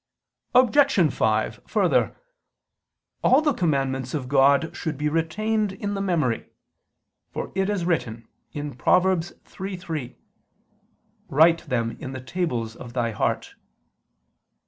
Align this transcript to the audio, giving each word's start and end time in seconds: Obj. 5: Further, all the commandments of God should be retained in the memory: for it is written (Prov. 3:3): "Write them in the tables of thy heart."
Obj. 0.55 1.13
5: 1.13 1.59
Further, 1.67 2.15
all 3.23 3.39
the 3.39 3.53
commandments 3.53 4.15
of 4.15 4.27
God 4.27 4.75
should 4.75 4.97
be 4.97 5.09
retained 5.09 5.73
in 5.73 5.93
the 5.93 6.01
memory: 6.01 6.49
for 7.29 7.51
it 7.53 7.69
is 7.69 7.85
written 7.85 8.27
(Prov. 8.79 9.03
3:3): 9.05 10.15
"Write 11.29 11.69
them 11.69 11.91
in 11.99 12.13
the 12.13 12.19
tables 12.19 12.75
of 12.75 12.93
thy 12.93 13.11
heart." 13.11 13.53